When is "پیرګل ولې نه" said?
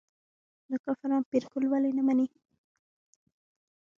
1.29-2.03